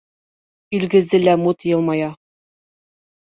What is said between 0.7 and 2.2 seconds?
Илгизе лә мут йылмая: